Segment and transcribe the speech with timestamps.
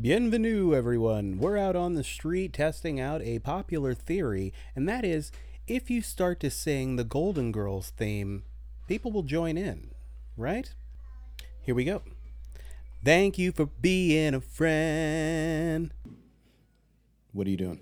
[0.00, 1.38] Bienvenue, everyone.
[1.38, 5.30] We're out on the street testing out a popular theory, and that is
[5.66, 8.42] if you start to sing the Golden Girls theme,
[8.88, 9.90] people will join in,
[10.36, 10.72] right?
[11.60, 12.02] Here we go.
[13.04, 15.92] Thank you for being a friend.
[17.32, 17.80] What are you doing?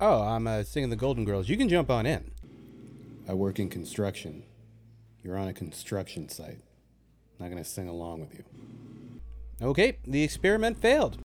[0.00, 1.48] Oh, I'm uh, singing the Golden Girls.
[1.48, 2.30] You can jump on in.
[3.28, 4.44] I work in construction.
[5.22, 6.60] You're on a construction site.
[7.38, 8.44] Not going to sing along with you.
[9.60, 11.18] Okay, the experiment failed.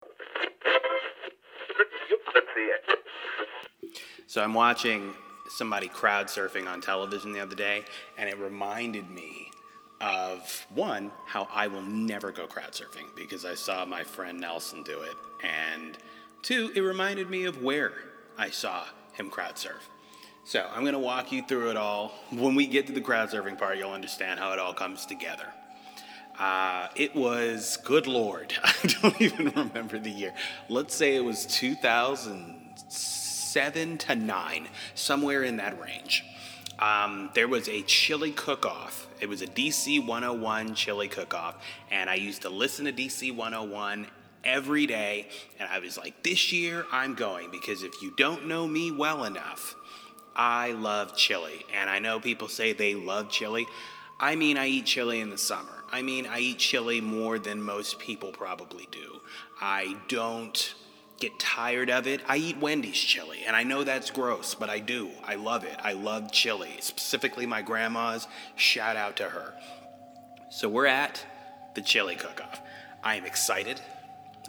[4.29, 5.13] So I'm watching
[5.49, 7.83] somebody crowd surfing on television the other day,
[8.17, 9.47] and it reminded me
[10.01, 14.83] of one, how I will never go crowd surfing because I saw my friend Nelson
[14.83, 15.97] do it, and
[16.43, 17.93] two, it reminded me of where
[18.37, 19.89] I saw him crowd surf.
[20.43, 22.13] So I'm gonna walk you through it all.
[22.31, 25.51] When we get to the crowd surfing part, you'll understand how it all comes together.
[26.39, 30.35] Uh, it was, good lord, I don't even remember the year.
[30.69, 36.23] Let's say it was 2007 to 9, somewhere in that range.
[36.79, 39.07] Um, there was a chili cook off.
[39.19, 41.55] It was a DC 101 chili cook off.
[41.89, 44.07] And I used to listen to DC 101
[44.43, 45.27] every day.
[45.59, 49.23] And I was like, this year I'm going because if you don't know me well
[49.23, 49.75] enough,
[50.35, 51.65] I love chili.
[51.75, 53.65] And I know people say they love chili.
[54.19, 55.76] I mean, I eat chili in the summer.
[55.91, 59.21] I mean, I eat chili more than most people probably do.
[59.61, 60.75] I don't
[61.19, 62.21] get tired of it.
[62.27, 65.09] I eat Wendy's chili, and I know that's gross, but I do.
[65.23, 65.77] I love it.
[65.81, 68.27] I love chili, specifically my grandma's.
[68.55, 69.53] Shout out to her.
[70.51, 71.25] So we're at
[71.75, 72.61] the chili cook off.
[73.03, 73.81] I am excited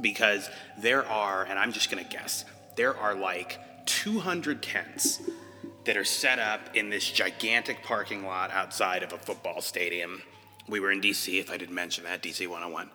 [0.01, 2.45] because there are, and I'm just gonna guess,
[2.77, 5.21] there are like 200 tents
[5.85, 10.23] that are set up in this gigantic parking lot outside of a football stadium
[10.69, 12.91] we were in DC, if I didn't mention that, DC 101.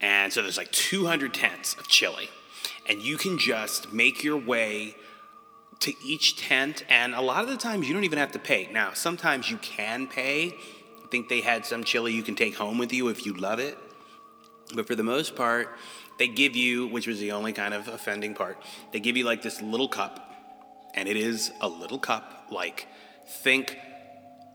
[0.00, 2.28] And so there's like 200 tents of chili.
[2.88, 4.94] And you can just make your way
[5.80, 6.84] to each tent.
[6.88, 8.68] And a lot of the times you don't even have to pay.
[8.72, 10.48] Now, sometimes you can pay.
[10.48, 13.58] I think they had some chili you can take home with you if you love
[13.58, 13.76] it.
[14.74, 15.68] But for the most part,
[16.18, 18.58] they give you, which was the only kind of offending part,
[18.92, 20.22] they give you like this little cup.
[20.94, 22.88] And it is a little cup, like
[23.26, 23.78] think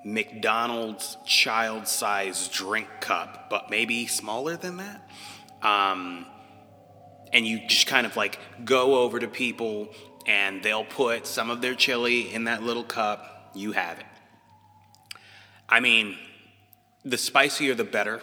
[0.03, 5.09] McDonald's child size drink cup, but maybe smaller than that.
[5.62, 6.25] Um,
[7.34, 9.94] and you just kind of like go over to people
[10.25, 13.51] and they'll put some of their chili in that little cup.
[13.56, 14.06] You have it.
[15.69, 16.17] I mean,
[17.06, 18.22] the spicier the better.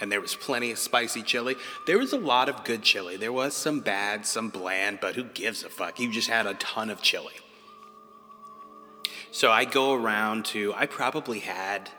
[0.00, 1.54] And there was plenty of spicy chili.
[1.86, 3.16] There was a lot of good chili.
[3.16, 6.00] There was some bad, some bland, but who gives a fuck?
[6.00, 7.34] You just had a ton of chili.
[9.34, 11.90] So I go around to, I probably had,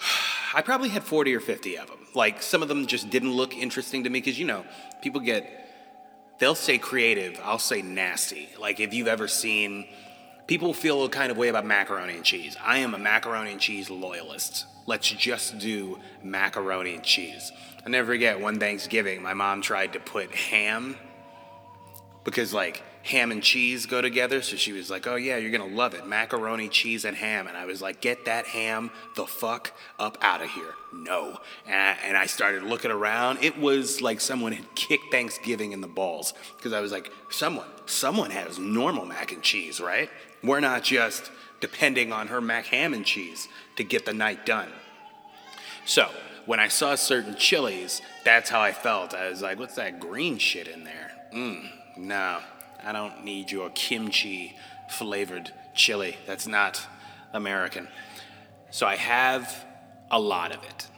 [0.54, 1.98] I probably had 40 or 50 of them.
[2.12, 4.66] Like some of them just didn't look interesting to me because, you know,
[5.00, 5.48] people get,
[6.40, 8.48] they'll say creative, I'll say nasty.
[8.58, 9.86] Like if you've ever seen,
[10.48, 12.56] people feel a kind of way about macaroni and cheese.
[12.60, 14.66] I am a macaroni and cheese loyalist.
[14.88, 17.52] Let's just do macaroni and cheese.
[17.86, 20.96] I never forget one Thanksgiving, my mom tried to put ham
[22.24, 24.42] because, like, ham and cheese go together.
[24.42, 26.06] So she was like, Oh, yeah, you're going to love it.
[26.06, 27.46] Macaroni, cheese, and ham.
[27.46, 30.74] And I was like, Get that ham the fuck up out of here.
[30.92, 31.38] No.
[31.66, 33.38] And I, started looking around.
[33.42, 37.66] It was like someone had kicked Thanksgiving in the balls because I was like, Someone,
[37.86, 40.08] someone has normal mac and cheese, right?
[40.42, 41.30] We're not just
[41.60, 44.70] depending on her mac ham and cheese to get the night done.
[45.84, 46.08] So,
[46.46, 49.14] when I saw certain chilies, that's how I felt.
[49.14, 51.12] I was like, what's that green shit in there?
[51.32, 52.40] Mmm, no,
[52.84, 54.56] I don't need your kimchi
[54.90, 56.16] flavored chili.
[56.26, 56.80] That's not
[57.32, 57.88] American.
[58.70, 59.64] So I have
[60.10, 60.88] a lot of it.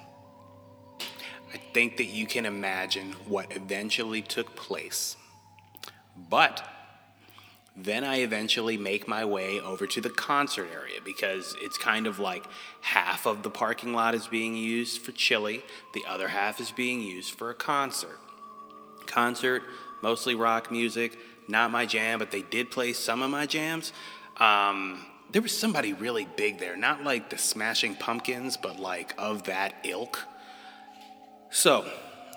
[1.52, 5.16] I think that you can imagine what eventually took place.
[6.16, 6.64] But
[7.76, 12.20] then I eventually make my way over to the concert area because it's kind of
[12.20, 12.44] like
[12.80, 15.62] half of the parking lot is being used for chili,
[15.92, 18.18] the other half is being used for a concert.
[19.06, 19.64] Concert,
[20.02, 21.18] mostly rock music,
[21.48, 23.92] not my jam, but they did play some of my jams.
[24.38, 29.44] Um, there was somebody really big there, not like the Smashing Pumpkins, but like of
[29.44, 30.20] that ilk.
[31.50, 31.84] So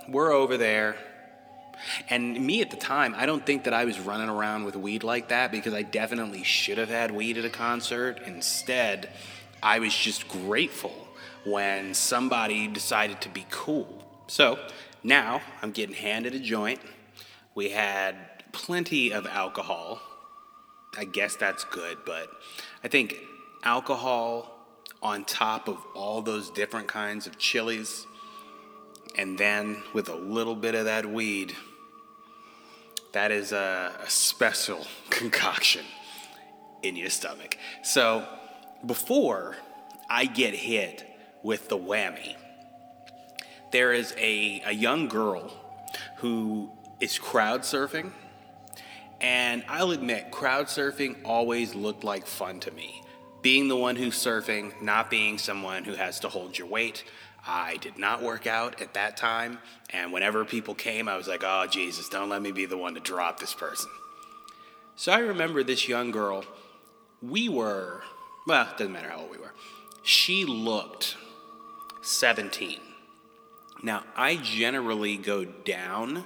[0.08, 0.96] we're over there.
[2.10, 5.04] And me at the time, I don't think that I was running around with weed
[5.04, 8.20] like that because I definitely should have had weed at a concert.
[8.26, 9.10] Instead,
[9.62, 11.08] I was just grateful
[11.46, 13.88] when somebody decided to be cool.
[14.28, 14.60] So
[15.04, 16.80] now I'm getting handed a joint.
[17.54, 18.16] We had
[18.52, 20.02] plenty of alcohol.
[20.98, 22.30] I guess that's good, but
[22.84, 23.20] I think
[23.64, 24.54] alcohol
[25.02, 28.08] on top of all those different kinds of chilies
[29.18, 31.56] and then with a little bit of that weed,
[33.14, 35.86] that is a, a special concoction
[36.84, 37.58] in your stomach.
[37.84, 38.28] So
[38.86, 39.58] before
[40.10, 41.04] I get hit
[41.44, 42.36] with the whammy,
[43.72, 45.52] there is a, a young girl
[46.18, 48.12] who is crowd surfing.
[49.22, 53.04] And I'll admit, crowd surfing always looked like fun to me.
[53.42, 57.04] Being the one who's surfing, not being someone who has to hold your weight.
[57.48, 59.60] I did not work out at that time.
[59.90, 62.94] And whenever people came, I was like, oh, Jesus, don't let me be the one
[62.96, 63.90] to drop this person.
[64.96, 66.44] So I remember this young girl.
[67.22, 68.04] We were,
[68.46, 69.54] well, it doesn't matter how old we were.
[70.04, 71.16] She looked
[72.02, 72.80] 17.
[73.84, 76.26] Now, I generally go down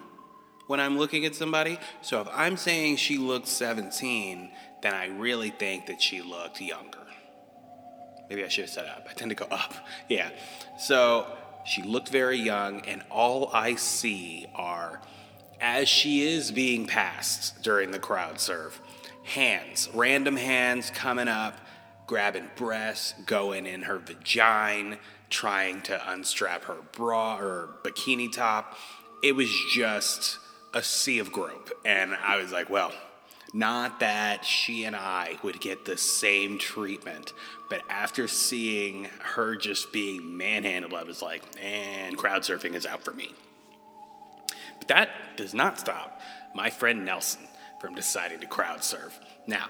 [0.71, 1.77] when I'm looking at somebody.
[2.01, 4.50] So if I'm saying she looked 17,
[4.81, 6.97] then I really think that she looked younger.
[8.29, 9.06] Maybe I should have said up.
[9.09, 9.73] I tend to go up.
[10.07, 10.29] Yeah.
[10.79, 11.27] So
[11.65, 15.01] she looked very young, and all I see are,
[15.59, 18.79] as she is being passed during the crowd surf,
[19.25, 21.59] hands, random hands coming up,
[22.07, 24.97] grabbing breasts, going in her vagina,
[25.29, 28.77] trying to unstrap her bra or bikini top.
[29.21, 30.39] It was just
[30.73, 31.71] a sea of grope.
[31.85, 32.94] And I was like, well,
[33.53, 37.33] not that she and I would get the same treatment,
[37.69, 43.03] but after seeing her just being manhandled, I was like, and crowd surfing is out
[43.03, 43.33] for me.
[44.79, 46.21] But that does not stop
[46.56, 47.41] my friend Nelson
[47.79, 49.19] from deciding to crowd surf.
[49.47, 49.68] Now,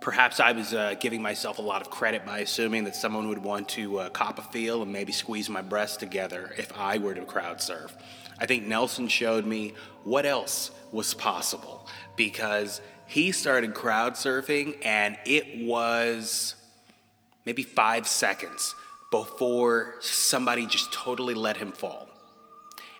[0.00, 3.42] perhaps I was uh, giving myself a lot of credit by assuming that someone would
[3.42, 7.14] want to uh, cop a feel and maybe squeeze my breasts together if I were
[7.14, 7.96] to crowd surf.
[8.38, 9.74] I think Nelson showed me
[10.04, 11.86] what else was possible
[12.16, 16.54] because he started crowd surfing and it was
[17.44, 18.74] maybe five seconds
[19.10, 22.08] before somebody just totally let him fall.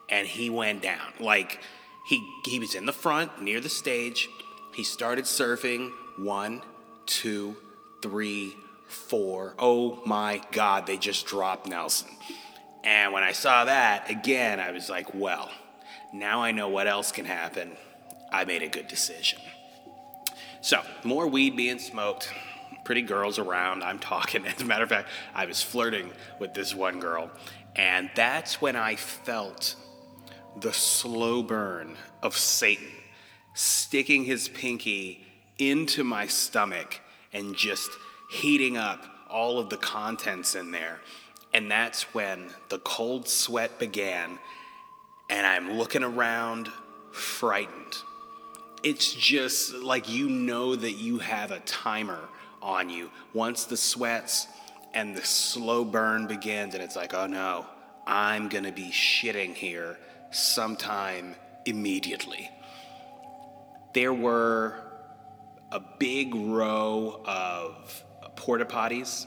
[0.08, 1.12] And he went down.
[1.18, 1.60] Like
[2.06, 4.28] he, he was in the front near the stage.
[4.74, 6.62] He started surfing one,
[7.10, 7.56] two,
[8.02, 8.54] three,
[8.86, 9.54] four.
[9.58, 12.08] Oh my God, they just dropped Nelson.
[12.82, 15.50] And when I saw that, again, I was like, well,
[16.14, 17.72] now I know what else can happen.
[18.32, 19.40] I made a good decision.
[20.62, 22.32] So, more weed being smoked,
[22.84, 23.82] pretty girls around.
[23.82, 24.46] I'm talking.
[24.46, 27.30] As a matter of fact, I was flirting with this one girl.
[27.76, 29.74] And that's when I felt
[30.58, 32.88] the slow burn of Satan
[33.54, 35.26] sticking his pinky
[35.60, 37.00] into my stomach
[37.32, 37.90] and just
[38.30, 41.00] heating up all of the contents in there.
[41.52, 44.38] And that's when the cold sweat began,
[45.28, 46.68] and I'm looking around
[47.12, 47.96] frightened.
[48.82, 52.28] It's just like you know that you have a timer
[52.62, 53.10] on you.
[53.34, 54.46] Once the sweats
[54.94, 57.66] and the slow burn begins, and it's like, oh no,
[58.06, 59.98] I'm gonna be shitting here
[60.30, 61.34] sometime
[61.66, 62.48] immediately.
[63.92, 64.89] There were
[65.72, 68.04] a big row of
[68.36, 69.26] porta potties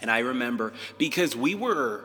[0.00, 2.04] and I remember because we were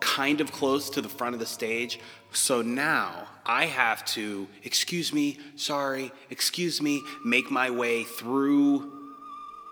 [0.00, 1.98] kind of close to the front of the stage,
[2.32, 8.92] so now I have to, excuse me, sorry, excuse me, make my way through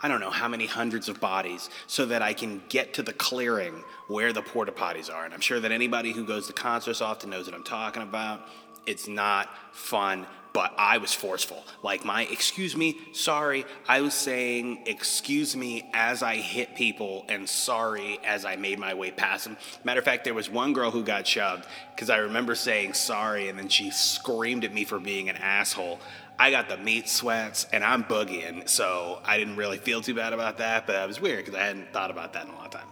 [0.04, 3.12] I don't know how many hundreds of bodies so that I can get to the
[3.12, 5.24] clearing where the porta potties are.
[5.24, 8.48] And I'm sure that anybody who goes to concerts often knows what I'm talking about.
[8.84, 11.64] It's not fun but I was forceful.
[11.82, 17.48] Like my excuse me, sorry, I was saying excuse me as I hit people and
[17.48, 19.56] sorry as I made my way past them.
[19.84, 23.48] Matter of fact, there was one girl who got shoved because I remember saying sorry
[23.48, 26.00] and then she screamed at me for being an asshole.
[26.38, 30.32] I got the meat sweats and I'm boogieing, so I didn't really feel too bad
[30.32, 32.70] about that, but it was weird because I hadn't thought about that in a long
[32.70, 32.88] time.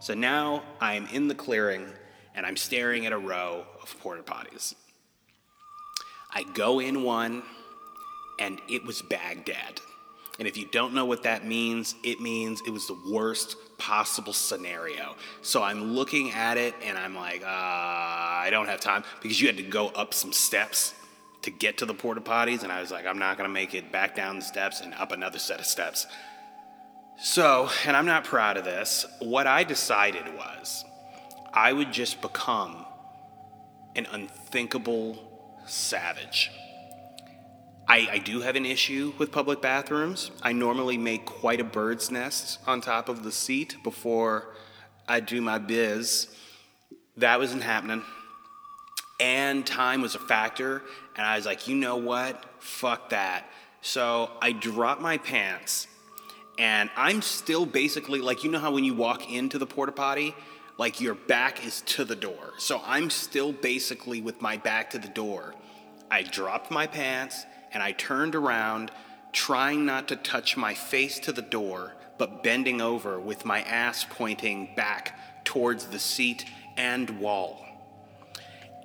[0.00, 1.86] So now I'm in the clearing
[2.34, 4.74] and I'm staring at a row of porta potties.
[6.34, 7.42] I go in one,
[8.38, 9.80] and it was Baghdad.
[10.38, 14.32] And if you don't know what that means, it means it was the worst possible
[14.32, 15.14] scenario.
[15.42, 19.46] So I'm looking at it and I'm like, uh, I don't have time because you
[19.46, 20.92] had to go up some steps
[21.42, 22.64] to get to the porta potties.
[22.64, 24.92] And I was like, I'm not going to make it back down the steps and
[24.94, 26.06] up another set of steps.
[27.16, 30.84] So, and I'm not proud of this, what I decided was
[31.52, 32.84] I would just become
[33.94, 35.33] an unthinkable
[35.66, 36.50] savage.
[37.86, 40.30] I, I, do have an issue with public bathrooms.
[40.42, 44.54] I normally make quite a bird's nest on top of the seat before
[45.06, 46.28] I do my biz.
[47.18, 48.02] That wasn't happening.
[49.20, 50.82] And time was a factor.
[51.16, 52.42] And I was like, you know what?
[52.58, 53.46] Fuck that.
[53.82, 55.86] So I dropped my pants.
[56.58, 60.34] And I'm still basically like, you know how when you walk into the porta potty,
[60.76, 62.52] Like your back is to the door.
[62.58, 65.54] So I'm still basically with my back to the door.
[66.10, 68.90] I dropped my pants and I turned around,
[69.32, 74.06] trying not to touch my face to the door, but bending over with my ass
[74.08, 76.44] pointing back towards the seat
[76.76, 77.64] and wall.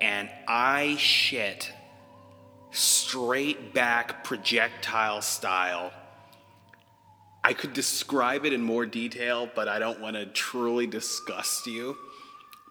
[0.02, 1.72] And I shit
[2.72, 5.92] straight back projectile style.
[7.50, 11.98] I could describe it in more detail, but I don't want to truly disgust you.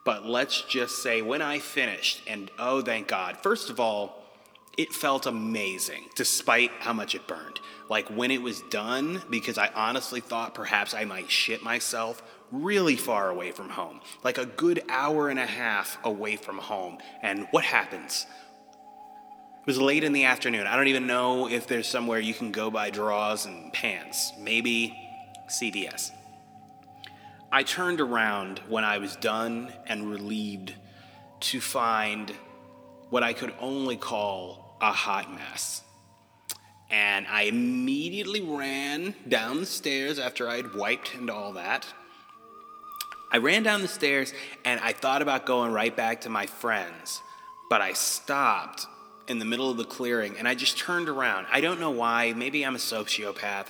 [0.05, 4.23] But let's just say when I finished, and oh, thank God, first of all,
[4.77, 7.59] it felt amazing despite how much it burned.
[7.91, 12.95] Like when it was done, because I honestly thought perhaps I might shit myself really
[12.95, 16.99] far away from home, like a good hour and a half away from home.
[17.21, 18.27] And what happens?
[19.69, 20.67] It was late in the afternoon.
[20.67, 24.33] I don't even know if there's somewhere you can go buy drawers and pants.
[24.41, 24.97] Maybe
[25.47, 26.11] CVS.
[27.53, 30.73] I turned around when I was done and relieved
[31.41, 32.33] to find
[33.11, 35.83] what I could only call a hot mess.
[36.89, 41.85] And I immediately ran down the stairs after I'd wiped and all that.
[43.31, 44.33] I ran down the stairs
[44.65, 47.21] and I thought about going right back to my friends,
[47.69, 48.87] but I stopped
[49.29, 51.47] in the middle of the clearing and I just turned around.
[51.51, 53.67] I don't know why, maybe I'm a sociopath.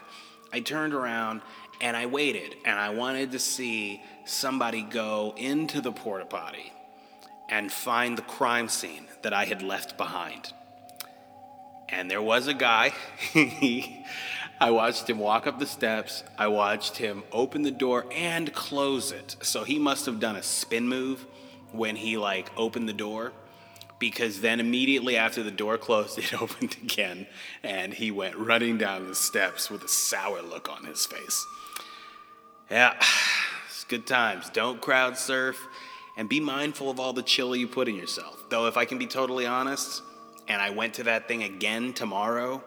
[0.52, 1.42] I turned around
[1.80, 6.72] and I waited and I wanted to see somebody go into the porta potty
[7.48, 10.52] and find the crime scene that I had left behind.
[11.88, 12.92] And there was a guy.
[14.60, 16.22] I watched him walk up the steps.
[16.36, 19.36] I watched him open the door and close it.
[19.40, 21.24] So he must have done a spin move
[21.72, 23.32] when he like opened the door
[23.98, 27.26] because then immediately after the door closed it opened again
[27.62, 31.46] and he went running down the steps with a sour look on his face.
[32.70, 32.94] Yeah,
[33.68, 34.50] it's good times.
[34.50, 35.58] Don't crowd surf
[36.16, 38.42] and be mindful of all the chili you put in yourself.
[38.50, 40.02] Though if I can be totally honest,
[40.48, 42.64] and I went to that thing again tomorrow,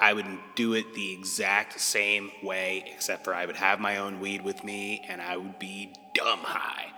[0.00, 4.20] I would do it the exact same way, except for I would have my own
[4.20, 6.90] weed with me and I would be dumb high.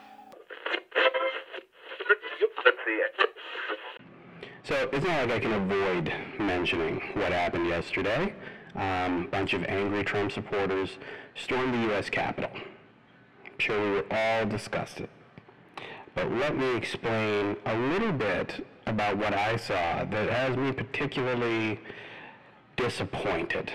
[4.67, 8.35] So it's not like I can avoid mentioning what happened yesterday.
[8.75, 10.99] A um, bunch of angry Trump supporters
[11.37, 12.11] stormed the U.S.
[12.11, 12.51] Capitol.
[12.53, 15.09] I'm sure we were all disgusted.
[16.17, 21.79] But let me explain a little bit about what I saw that has me particularly
[22.75, 23.71] disappointed.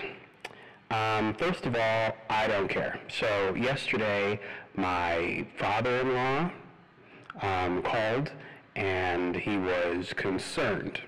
[0.90, 3.00] Um, first of all, I don't care.
[3.08, 4.38] So yesterday,
[4.76, 6.50] my father-in-law
[7.40, 8.30] um, called
[8.76, 11.00] and he was concerned.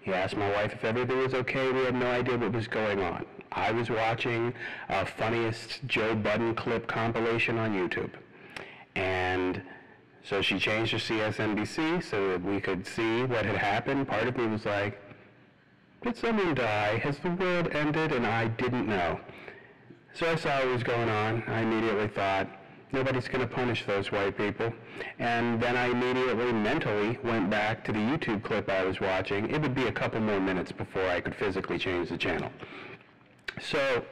[0.00, 1.70] He asked my wife if everything was okay.
[1.70, 3.24] We had no idea what was going on.
[3.52, 4.52] I was watching
[4.88, 8.10] a funniest Joe Budden clip compilation on YouTube.
[8.96, 9.62] And
[10.24, 14.08] so she changed to MSNBC so that we could see what had happened.
[14.08, 15.00] Part of me was like,
[16.02, 16.98] did someone die?
[16.98, 18.12] Has the world ended?
[18.12, 19.20] And I didn't know.
[20.14, 21.42] So I saw what was going on.
[21.46, 22.48] I immediately thought,
[22.92, 24.72] nobody's going to punish those white people.
[25.18, 29.50] And then I immediately mentally went back to the YouTube clip I was watching.
[29.50, 32.50] It would be a couple more minutes before I could physically change the channel.
[33.60, 34.04] So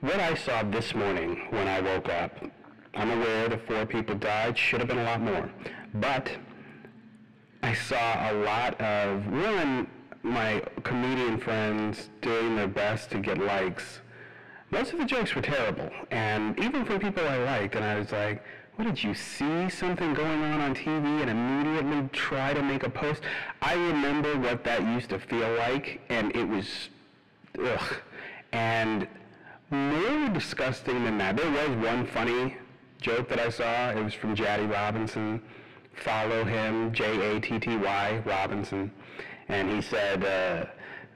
[0.00, 2.36] what I saw this morning when I woke up
[2.94, 4.58] I'm aware the four people died.
[4.58, 5.50] Should have been a lot more.
[5.94, 6.30] But
[7.62, 9.86] I saw a lot of, one,
[10.22, 14.00] my comedian friends doing their best to get likes.
[14.72, 15.90] Most of the jokes were terrible.
[16.10, 18.42] And even from people I liked, and I was like,
[18.76, 22.88] what did you see something going on on TV and immediately try to make a
[22.88, 23.22] post?
[23.60, 26.88] I remember what that used to feel like, and it was,
[27.62, 27.96] ugh.
[28.52, 29.06] And
[29.70, 32.56] more disgusting than that, there was one funny
[32.98, 33.90] joke that I saw.
[33.90, 35.42] It was from Jatty Robinson.
[35.96, 38.90] Follow him, J A T T Y Robinson.
[39.48, 40.64] And he said uh,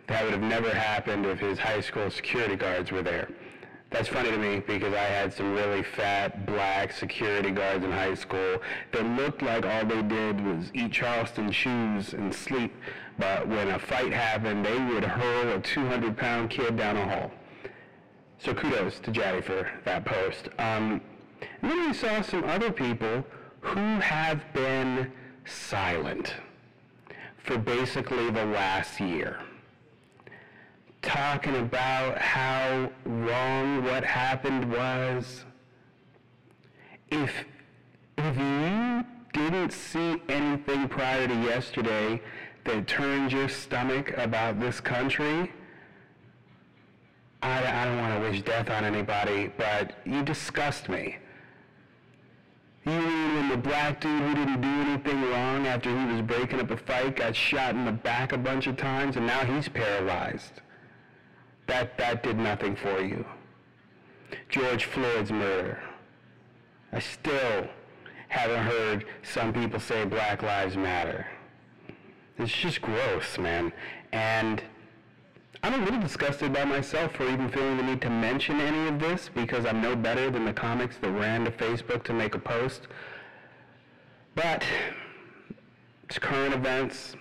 [0.09, 3.29] that would have never happened if his high school security guards were there.
[3.91, 8.15] That's funny to me because I had some really fat black security guards in high
[8.15, 8.59] school
[8.93, 12.75] that looked like all they did was eat Charleston Chews and sleep.
[13.19, 17.31] But when a fight happened, they would hurl a 200 pound kid down a hall.
[18.39, 20.49] So kudos to Jatty for that post.
[20.59, 21.01] Um,
[21.63, 23.25] and then we saw some other people
[23.61, 25.13] who have been
[25.45, 26.35] silent
[27.45, 29.39] for basically the last year.
[31.07, 35.45] Talking about how wrong what happened was.
[37.11, 37.45] If,
[38.19, 42.21] if you didn't see anything prior to yesterday
[42.65, 45.53] that turned your stomach about this country,
[47.41, 51.19] I, I don't want to wish death on anybody, but you disgust me.
[52.85, 56.73] You mean the black dude who didn't do anything wrong after he was breaking up
[56.73, 60.63] a fight, got shot in the back a bunch of times, and now he's paralyzed.
[61.67, 63.25] That, that did nothing for you.
[64.49, 65.81] George Floyd's murder.
[66.93, 67.69] I still
[68.29, 71.27] haven't heard some people say Black Lives Matter.
[72.39, 73.73] It's just gross, man.
[74.13, 74.63] And
[75.63, 79.01] I'm a little disgusted by myself for even feeling the need to mention any of
[79.01, 82.39] this because I'm no better than the comics that ran to Facebook to make a
[82.39, 82.89] post.
[84.35, 84.65] But
[86.05, 87.17] it's current events,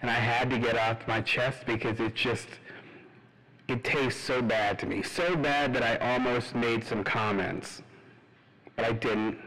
[0.00, 2.48] and I had to get off my chest because it just,
[3.68, 5.02] it tastes so bad to me.
[5.02, 7.82] So bad that I almost made some comments.
[8.76, 9.38] But I didn't.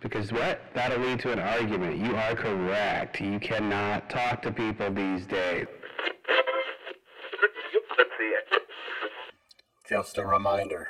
[0.00, 0.62] Because what?
[0.74, 1.98] That'll lead to an argument.
[1.98, 3.20] You are correct.
[3.20, 5.66] You cannot talk to people these days.
[9.88, 10.88] Just a reminder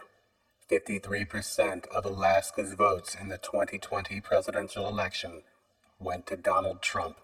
[0.70, 5.42] 53% of Alaska's votes in the 2020 presidential election
[5.98, 7.16] went to Donald Trump.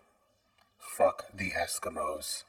[0.76, 2.43] Fuck the Eskimos.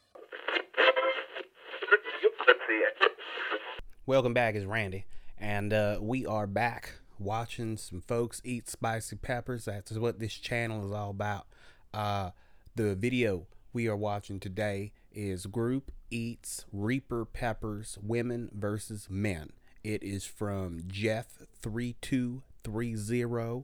[4.05, 5.05] Welcome back, it's Randy,
[5.37, 9.65] and uh, we are back watching some folks eat spicy peppers.
[9.65, 11.45] That's what this channel is all about.
[11.93, 12.31] Uh,
[12.75, 19.51] the video we are watching today is Group Eats Reaper Peppers Women versus Men.
[19.83, 23.63] It is from Jeff3230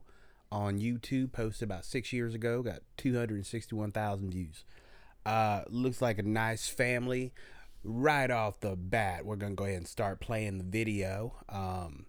[0.51, 4.63] on YouTube, posted about six years ago, got 261,000 views.
[5.25, 7.33] Uh, looks like a nice family.
[7.87, 11.35] Right off the bat, we're to go ahead and start playing the video.
[11.47, 12.07] Um,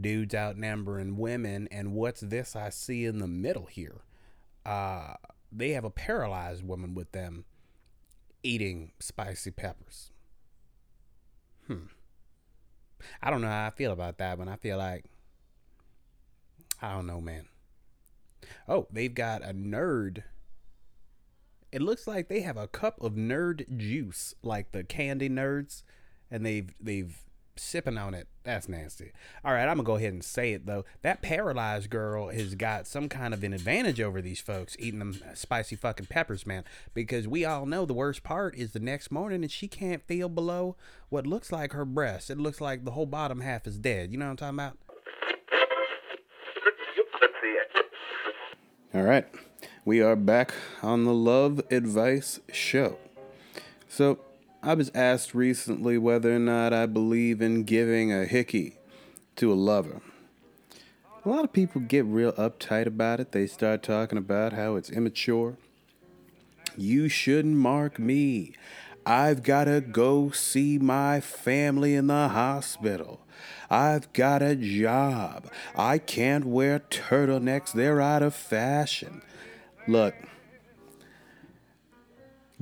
[0.00, 1.68] dudes outnumbering women.
[1.70, 4.02] And what's this I see in the middle here?
[4.64, 5.14] Uh,
[5.52, 7.44] they have a paralyzed woman with them
[8.42, 10.10] eating spicy peppers.
[11.66, 11.86] Hmm.
[13.22, 15.04] I don't know how I feel about that but I feel like,
[16.82, 17.46] I don't know, man.
[18.68, 20.22] Oh, they've got a nerd.
[21.76, 25.82] It looks like they have a cup of nerd juice, like the candy nerds,
[26.30, 27.14] and they've they've
[27.54, 28.28] sipping on it.
[28.44, 29.12] That's nasty.
[29.44, 30.86] All right, I'm gonna go ahead and say it though.
[31.02, 35.20] That paralyzed girl has got some kind of an advantage over these folks eating them
[35.34, 36.64] spicy fucking peppers, man.
[36.94, 40.30] Because we all know the worst part is the next morning and she can't feel
[40.30, 40.76] below
[41.10, 42.30] what looks like her breast.
[42.30, 44.12] It looks like the whole bottom half is dead.
[44.12, 44.78] You know what I'm talking about?
[48.94, 49.26] All right,
[49.86, 52.98] we are back on the Love Advice Show.
[53.88, 54.18] So
[54.60, 58.78] I was asked recently whether or not I believe in giving a hickey
[59.36, 60.00] to a lover.
[61.24, 63.30] A lot of people get real uptight about it.
[63.30, 65.56] They start talking about how it's immature.
[66.76, 68.54] You shouldn't mark me.
[69.06, 73.20] I've got to go see my family in the hospital.
[73.70, 75.48] I've got a job.
[75.76, 77.72] I can't wear turtlenecks.
[77.72, 79.22] They're out of fashion.
[79.88, 80.14] Look,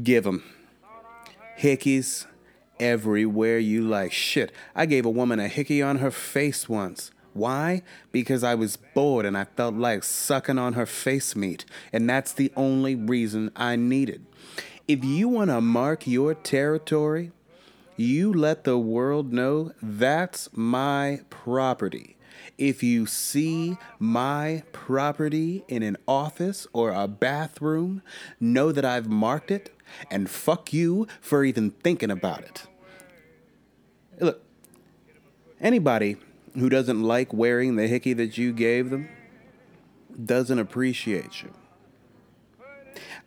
[0.03, 0.45] give them
[1.59, 2.27] hickeys
[2.79, 4.13] everywhere you like.
[4.13, 7.11] Shit, I gave a woman a hickey on her face once.
[7.33, 7.83] Why?
[8.13, 12.33] Because I was bored and I felt like sucking on her face meat, and that's
[12.33, 14.25] the only reason I needed.
[14.87, 17.33] If you want to mark your territory,
[17.97, 22.17] you let the world know that's my property.
[22.59, 28.02] If you see my property in an office or a bathroom,
[28.40, 29.74] know that I've marked it
[30.11, 32.66] and fuck you for even thinking about it.
[34.20, 34.42] Look,
[35.61, 36.16] anybody
[36.54, 39.09] who doesn't like wearing the hickey that you gave them
[40.24, 41.52] doesn't appreciate you.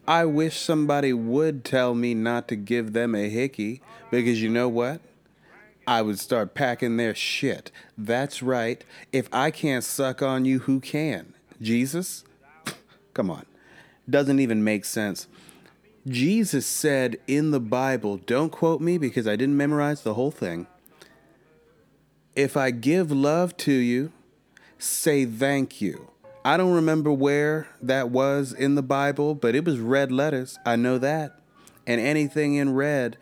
[0.07, 4.69] I wish somebody would tell me not to give them a hickey because you know
[4.69, 5.01] what?
[5.87, 7.71] I would start packing their shit.
[7.97, 8.83] That's right.
[9.13, 11.33] If I can't suck on you, who can?
[11.61, 12.25] Jesus?
[13.13, 13.45] Come on.
[14.09, 15.27] Doesn't even make sense.
[16.05, 20.67] Jesus said in the Bible, don't quote me because I didn't memorize the whole thing.
[22.35, 24.11] If I give love to you,
[24.77, 26.11] say thank you.
[26.45, 30.57] I don't remember where that was in the Bible, but it was red letters.
[30.65, 31.39] I know that.
[31.85, 33.17] And anything in red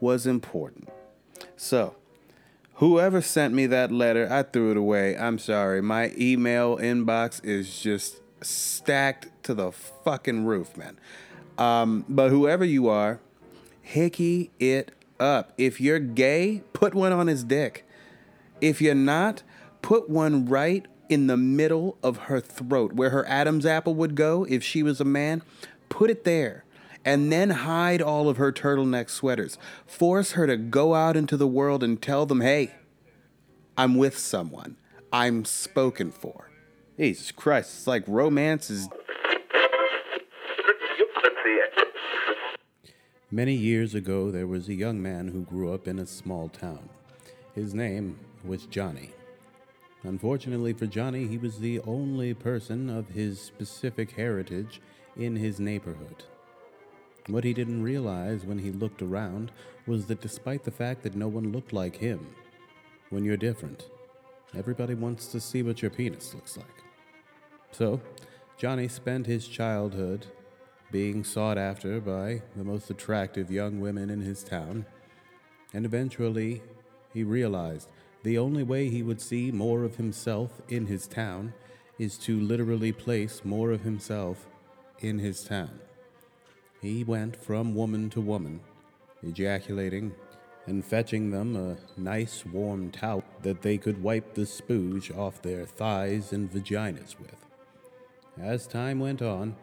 [0.00, 0.88] was important.
[1.56, 1.96] So,
[2.80, 5.16] whoever sent me that letter, I threw it away.
[5.16, 5.82] I'm sorry.
[5.82, 10.98] My email inbox is just stacked to the fucking roof, man.
[11.58, 13.20] Um, but whoever you are,
[13.82, 15.52] hickey it up.
[15.58, 17.86] If you're gay, put one on his dick.
[18.62, 19.42] If you're not,
[19.82, 24.44] put one right in the middle of her throat, where her Adam's apple would go
[24.48, 25.42] if she was a man.
[25.90, 26.64] Put it there.
[27.04, 29.56] And then hide all of her turtleneck sweaters.
[29.86, 32.72] Force her to go out into the world and tell them, hey,
[33.76, 34.76] I'm with someone.
[35.12, 36.50] I'm spoken for.
[36.98, 38.88] Jesus Christ, it's like romance is.
[43.30, 46.88] Many years ago, there was a young man who grew up in a small town.
[47.54, 49.10] His name was Johnny.
[50.02, 54.80] Unfortunately for Johnny, he was the only person of his specific heritage
[55.16, 56.24] in his neighborhood.
[57.26, 59.52] What he didn't realize when he looked around
[59.86, 62.34] was that despite the fact that no one looked like him,
[63.10, 63.88] when you're different,
[64.56, 66.66] everybody wants to see what your penis looks like.
[67.72, 68.00] So,
[68.56, 70.26] Johnny spent his childhood
[70.90, 74.86] being sought after by the most attractive young women in his town,
[75.72, 76.62] and eventually
[77.12, 77.88] he realized
[78.22, 81.54] the only way he would see more of himself in his town
[81.98, 84.46] is to literally place more of himself
[85.00, 85.80] in his town.
[86.80, 88.60] He went from woman to woman,
[89.22, 90.14] ejaculating
[90.66, 95.66] and fetching them a nice warm towel that they could wipe the spooge off their
[95.66, 97.44] thighs and vaginas with.
[98.40, 99.56] As time went on,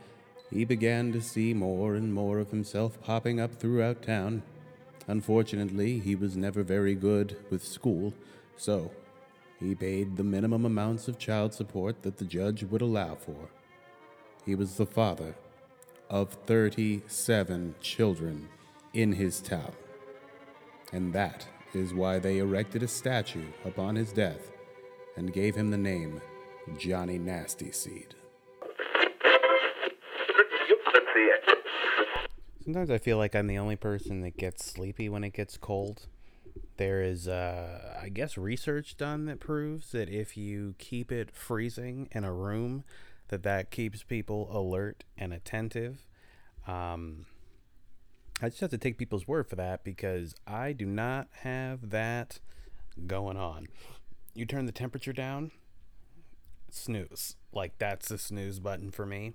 [0.52, 4.44] he began to see more and more of himself popping up throughout town.
[5.08, 8.14] Unfortunately, he was never very good with school,
[8.56, 8.92] so
[9.60, 13.50] he paid the minimum amounts of child support that the judge would allow for.
[14.46, 15.36] He was the father
[16.10, 18.48] of 37 children
[18.94, 19.74] in his town.
[20.92, 24.52] And that is why they erected a statue upon his death
[25.16, 26.22] and gave him the name
[26.78, 28.16] Johnny Nasty Seed.
[32.64, 36.08] Sometimes I feel like I'm the only person that gets sleepy when it gets cold.
[36.76, 42.10] There is, uh, I guess, research done that proves that if you keep it freezing
[42.12, 42.84] in a room,
[43.30, 46.06] that that keeps people alert and attentive.
[46.68, 47.26] Um,
[48.42, 52.40] I just have to take people's word for that because I do not have that
[53.06, 53.68] going on.
[54.34, 55.52] You turn the temperature down,
[56.70, 57.36] snooze.
[57.52, 59.34] Like that's the snooze button for me.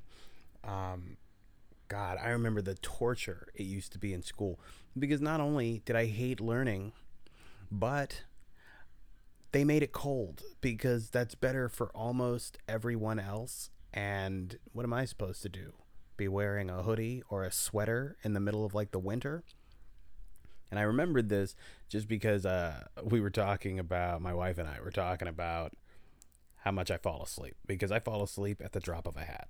[0.62, 1.16] Um,
[1.88, 4.60] God, I remember the torture it used to be in school
[4.98, 6.92] because not only did I hate learning,
[7.70, 8.22] but
[9.52, 13.70] they made it cold because that's better for almost everyone else.
[13.92, 15.74] And what am I supposed to do?
[16.16, 19.44] Be wearing a hoodie or a sweater in the middle of like the winter?
[20.70, 21.54] And I remembered this
[21.88, 25.74] just because uh, we were talking about, my wife and I were talking about
[26.60, 29.48] how much I fall asleep because I fall asleep at the drop of a hat.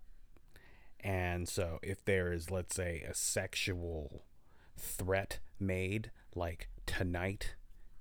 [0.99, 4.25] And so if there is, let's say, a sexual
[4.77, 7.55] threat made, like tonight,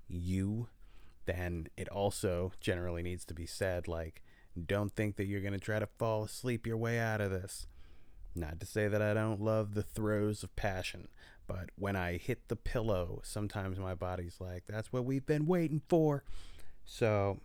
[0.08, 0.68] you,
[1.26, 4.21] then it also generally needs to be said, like,
[4.66, 7.66] don't think that you're going to try to fall asleep your way out of this.
[8.34, 11.08] Not to say that I don't love the throes of passion,
[11.46, 15.82] but when I hit the pillow, sometimes my body's like, that's what we've been waiting
[15.88, 16.24] for.
[16.84, 17.40] So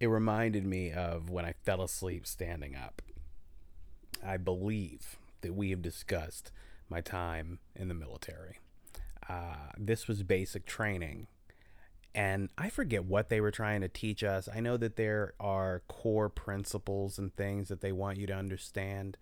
[0.00, 3.02] it reminded me of when I fell asleep standing up.
[4.24, 6.50] I believe that we have discussed
[6.88, 8.58] my time in the military.
[9.28, 11.26] Uh, this was basic training.
[12.14, 14.48] And I forget what they were trying to teach us.
[14.52, 19.16] I know that there are core principles and things that they want you to understand.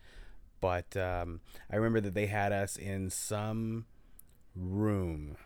[0.61, 3.87] But um, I remember that they had us in some
[4.57, 5.37] room.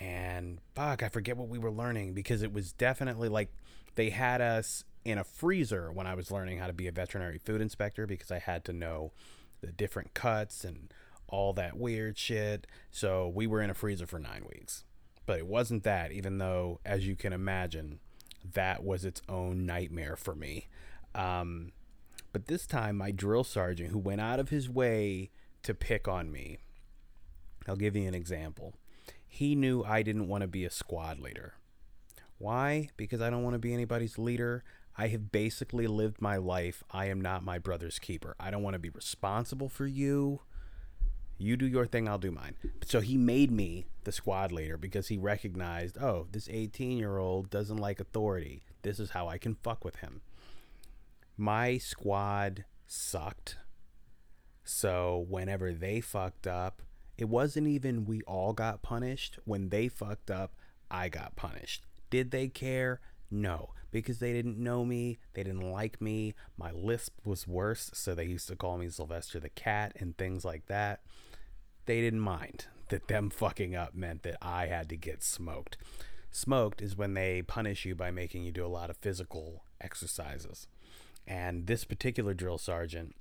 [0.00, 3.52] And fuck, I forget what we were learning because it was definitely like
[3.94, 7.38] they had us in a freezer when I was learning how to be a veterinary
[7.38, 9.12] food inspector because I had to know
[9.60, 10.92] the different cuts and
[11.28, 12.66] all that weird shit.
[12.90, 14.84] So we were in a freezer for nine weeks.
[15.26, 17.98] But it wasn't that, even though, as you can imagine,
[18.54, 20.68] that was its own nightmare for me.
[21.14, 21.72] Um,
[22.32, 25.30] but this time, my drill sergeant, who went out of his way
[25.64, 26.58] to pick on me,
[27.66, 28.74] I'll give you an example.
[29.26, 31.54] He knew I didn't want to be a squad leader.
[32.38, 32.90] Why?
[32.96, 34.62] Because I don't want to be anybody's leader.
[34.96, 36.84] I have basically lived my life.
[36.90, 38.36] I am not my brother's keeper.
[38.38, 40.40] I don't want to be responsible for you.
[41.38, 42.54] You do your thing, I'll do mine.
[42.84, 47.50] So he made me the squad leader because he recognized, oh, this 18 year old
[47.50, 48.62] doesn't like authority.
[48.82, 50.22] This is how I can fuck with him.
[51.36, 53.58] My squad sucked.
[54.64, 56.82] So whenever they fucked up,
[57.18, 59.38] it wasn't even we all got punished.
[59.44, 60.54] When they fucked up,
[60.90, 61.84] I got punished.
[62.10, 63.00] Did they care?
[63.30, 66.34] No, because they didn't know me, they didn't like me.
[66.56, 70.44] My lisp was worse, so they used to call me Sylvester the Cat and things
[70.44, 71.00] like that.
[71.86, 75.76] They didn't mind that them fucking up meant that I had to get smoked.
[76.30, 80.66] Smoked is when they punish you by making you do a lot of physical exercises.
[81.26, 83.16] And this particular drill sergeant,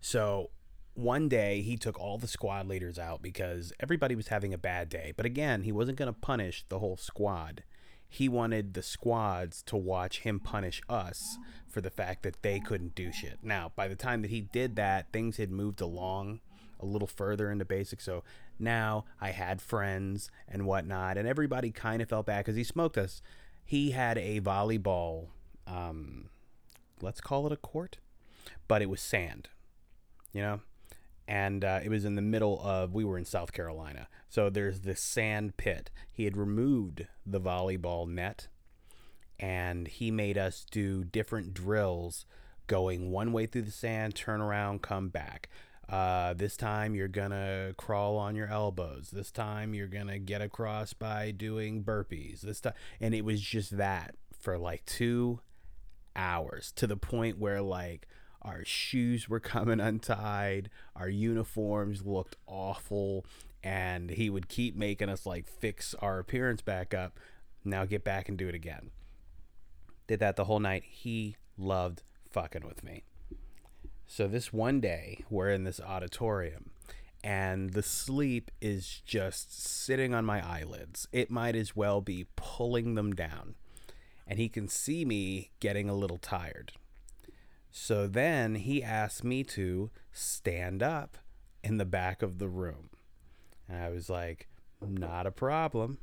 [0.00, 0.50] so
[0.94, 4.88] one day he took all the squad leaders out because everybody was having a bad
[4.88, 5.12] day.
[5.16, 7.62] But again, he wasn't going to punish the whole squad
[8.12, 12.94] he wanted the squads to watch him punish us for the fact that they couldn't
[12.94, 13.38] do shit.
[13.42, 16.40] Now, by the time that he did that, things had moved along
[16.82, 18.00] a little further into basic.
[18.00, 18.22] So
[18.58, 22.98] now I had friends and whatnot, and everybody kind of felt bad because he smoked
[22.98, 23.22] us.
[23.64, 25.28] He had a volleyball,
[25.66, 26.28] um,
[27.00, 27.98] let's call it a court,
[28.68, 29.48] but it was sand,
[30.32, 30.60] you know?
[31.28, 34.08] And uh, it was in the middle of, we were in South Carolina.
[34.28, 35.90] So there's this sand pit.
[36.10, 38.48] He had removed the volleyball net
[39.38, 42.24] and he made us do different drills
[42.66, 45.48] going one way through the sand, turn around, come back.
[45.88, 49.10] Uh, this time you're gonna crawl on your elbows.
[49.12, 52.40] This time you're gonna get across by doing burpees.
[52.40, 55.40] This time, and it was just that for like two
[56.16, 58.06] hours to the point where like
[58.42, 63.24] our shoes were coming untied, our uniforms looked awful,
[63.62, 67.18] and he would keep making us like fix our appearance back up.
[67.64, 68.90] Now get back and do it again.
[70.06, 70.82] Did that the whole night.
[70.84, 73.04] He loved fucking with me.
[74.14, 76.72] So this one day, we're in this auditorium
[77.24, 81.08] and the sleep is just sitting on my eyelids.
[81.12, 83.54] It might as well be pulling them down.
[84.26, 86.72] And he can see me getting a little tired.
[87.70, 91.16] So then he asked me to stand up
[91.64, 92.90] in the back of the room.
[93.66, 94.46] And I was like,
[94.86, 95.96] not a problem.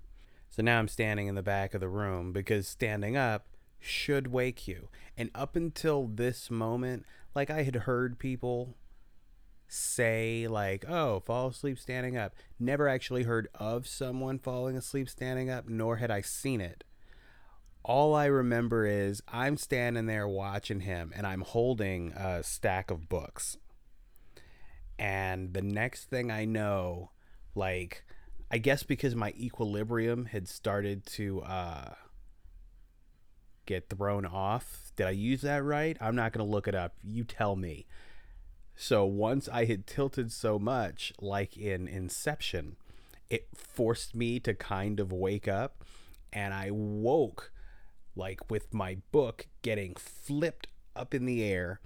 [0.49, 4.67] So now I'm standing in the back of the room because standing up should wake
[4.67, 4.89] you.
[5.15, 7.05] And up until this moment,
[7.39, 8.75] like I had heard people
[9.69, 15.49] say like, "Oh, fall asleep standing up." Never actually heard of someone falling asleep standing
[15.49, 16.83] up, nor had I seen it.
[17.81, 23.07] All I remember is I'm standing there watching him and I'm holding a stack of
[23.07, 23.55] books.
[24.97, 27.11] And the next thing I know,
[27.55, 28.03] like
[28.51, 31.93] I guess because my equilibrium had started to uh
[33.69, 34.91] get thrown off.
[34.95, 35.95] Did I use that right?
[36.01, 36.95] I'm not going to look it up.
[37.03, 37.85] You tell me.
[38.75, 42.77] So once I had tilted so much, like in Inception,
[43.29, 45.83] it forced me to kind of wake up.
[46.33, 47.51] And I woke,
[48.15, 51.79] like with my book getting flipped up in the air.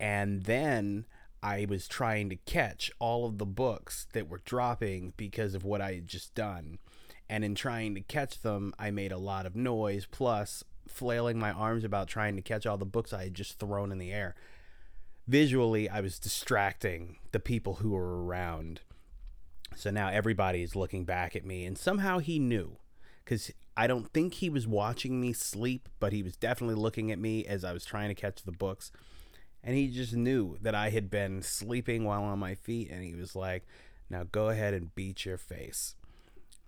[0.00, 1.06] And then
[1.40, 5.80] I was trying to catch all of the books that were dropping because of what
[5.80, 6.78] I had just done.
[7.28, 10.06] And in trying to catch them, I made a lot of noise.
[10.10, 13.92] Plus, flailing my arms about trying to catch all the books I had just thrown
[13.92, 14.34] in the air.
[15.26, 18.80] Visually, I was distracting the people who were around.
[19.76, 22.78] So now everybody is looking back at me, and somehow he knew.
[23.24, 27.18] Because I don't think he was watching me sleep, but he was definitely looking at
[27.18, 28.90] me as I was trying to catch the books.
[29.62, 33.14] And he just knew that I had been sleeping while on my feet, and he
[33.14, 33.66] was like,
[34.08, 35.94] Now go ahead and beat your face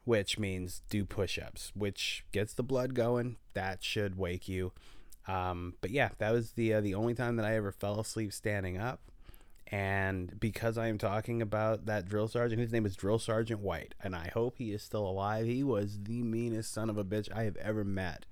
[0.04, 3.36] which means do push ups, which gets the blood going.
[3.54, 4.72] That should wake you.
[5.28, 8.32] Um, but yeah, that was the uh, the only time that I ever fell asleep
[8.32, 9.00] standing up.
[9.72, 13.94] And because I am talking about that drill sergeant, his name is Drill Sergeant White,
[14.02, 15.46] and I hope he is still alive.
[15.46, 18.26] He was the meanest son of a bitch I have ever met.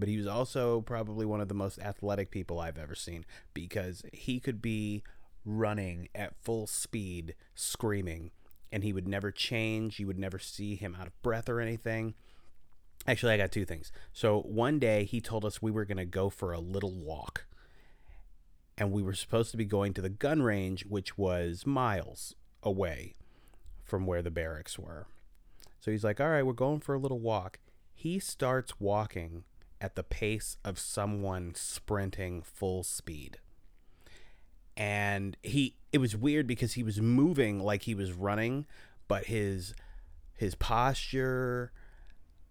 [0.00, 3.24] But he was also probably one of the most athletic people I've ever seen
[3.54, 5.02] because he could be
[5.44, 8.30] running at full speed, screaming,
[8.72, 9.98] and he would never change.
[9.98, 12.14] You would never see him out of breath or anything.
[13.06, 13.90] Actually, I got two things.
[14.12, 17.46] So one day he told us we were going to go for a little walk.
[18.76, 23.16] And we were supposed to be going to the gun range, which was miles away
[23.82, 25.06] from where the barracks were.
[25.80, 27.58] So he's like, All right, we're going for a little walk.
[27.94, 29.44] He starts walking
[29.80, 33.38] at the pace of someone sprinting full speed
[34.78, 38.64] and he it was weird because he was moving like he was running
[39.08, 39.74] but his
[40.34, 41.72] his posture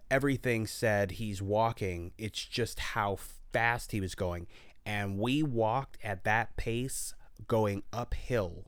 [0.09, 2.11] everything said he's walking.
[2.17, 3.17] It's just how
[3.51, 4.47] fast he was going.
[4.85, 7.13] And we walked at that pace
[7.47, 8.65] going uphill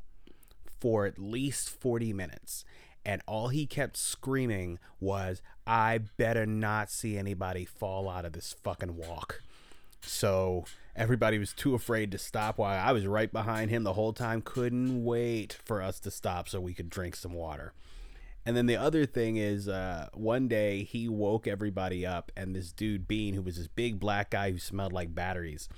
[0.80, 2.65] for at least 40 minutes.
[3.06, 8.56] And all he kept screaming was i better not see anybody fall out of this
[8.63, 9.41] fucking walk.
[10.02, 10.65] So
[11.00, 14.42] everybody was too afraid to stop while I was right behind him the whole time.
[14.42, 17.74] Couldn't wait for us to stop so we could drink some water.
[18.46, 22.74] And then the other thing is, uh, one day he woke everybody up, and this
[22.74, 25.70] dude Bean, who was this big black guy who smelled like batteries,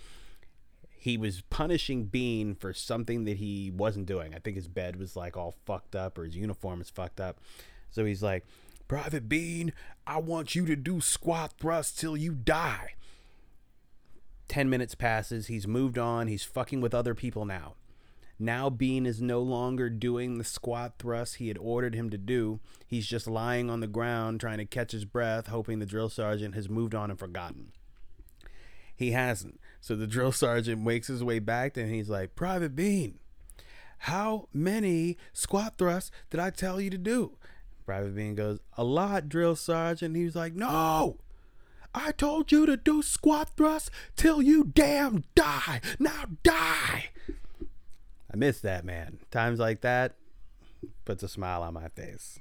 [0.89, 4.33] he was punishing Bean for something that he wasn't doing.
[4.33, 7.39] I think his bed was like all fucked up, or his uniform was fucked up.
[7.89, 8.45] So he's like,
[8.87, 9.73] "Private Bean,
[10.07, 12.93] I want you to do squat thrusts till you die."
[14.51, 15.47] 10 minutes passes.
[15.47, 16.27] He's moved on.
[16.27, 17.75] He's fucking with other people now.
[18.37, 22.59] Now Bean is no longer doing the squat thrust he had ordered him to do.
[22.85, 26.53] He's just lying on the ground trying to catch his breath, hoping the drill sergeant
[26.53, 27.71] has moved on and forgotten.
[28.93, 29.57] He hasn't.
[29.79, 33.19] So the drill sergeant wakes his way back and he's like, Private Bean,
[33.99, 37.37] how many squat thrusts did I tell you to do?
[37.85, 40.13] Private Bean goes, A lot, drill sergeant.
[40.17, 41.19] He was like, No!
[41.93, 45.81] I told you to do squat thrusts till you damn die.
[45.99, 47.09] Now die.
[48.33, 49.19] I miss that man.
[49.29, 50.15] Times like that
[51.05, 52.39] puts a smile on my face.